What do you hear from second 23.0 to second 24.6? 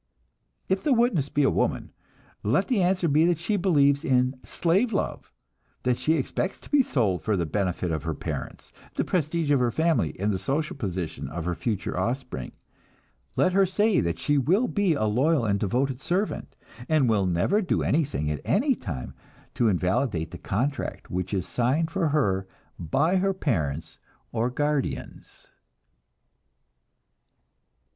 her parents or